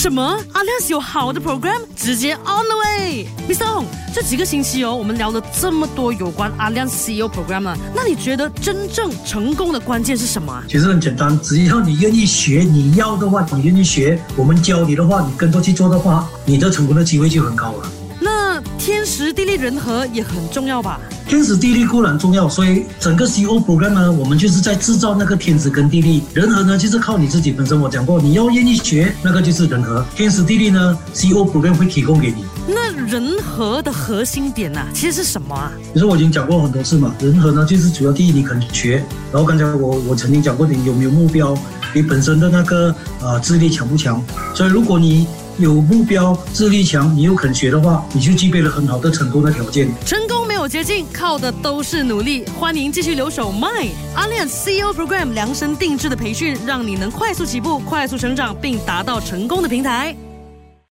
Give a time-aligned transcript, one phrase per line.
[0.00, 0.22] 什么？
[0.54, 3.66] 阿亮有好的 program，直接 on the way，Mr.
[3.66, 3.84] Ong，
[4.14, 10.64] 这几个星期哦，我们聊了这么多有关阿亮 CEO program 了，那你觉得真正成功的关键是什么啊？
[10.66, 17.86] 其实很简单，只要你愿意学，你要的话，你愿意学，我们教你的话，你跟着去做的话，你的成功的机会就很高了。
[18.18, 20.98] 那天时地利人和也很重要吧？
[21.30, 26.24] 天时地利固然重要，所以整个 CO program 呢，我们就是在制造那个天时跟地利。
[26.34, 27.80] 人和呢，就是靠你自己本身。
[27.80, 30.04] 我讲过，你要愿意学，那个就是人和。
[30.16, 32.44] 天时地利呢，CO program 会提供给你。
[32.66, 35.70] 那人和的核心点呢，其实是什么啊？
[35.92, 38.96] 其实我已经讲过很多次嘛，人和呢，就是主要第一你肯学，
[39.30, 41.56] 然后刚才我我曾经讲过，你有没有目标，
[41.94, 44.20] 你本身的那个呃智力强不强？
[44.52, 45.28] 所以如果你
[45.60, 49.88] 有目标、智力强，你又肯学的话，你就具备了很好的成功的条件。
[50.06, 52.44] 成功没有捷径，靠的都是努力。
[52.58, 60.16] 欢迎继续留守 My Alliance CEO Program 量身定制的培训，让你能快速起步、快速成长，并达到成功的平台。